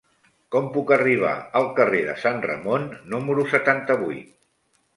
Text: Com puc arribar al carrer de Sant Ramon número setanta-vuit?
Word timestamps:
Com 0.53 0.69
puc 0.77 0.93
arribar 0.95 1.33
al 1.59 1.67
carrer 1.81 2.01
de 2.09 2.17
Sant 2.23 2.43
Ramon 2.47 2.89
número 3.15 3.47
setanta-vuit? 3.55 4.37